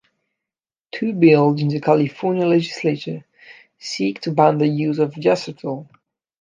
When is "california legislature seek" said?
1.79-4.19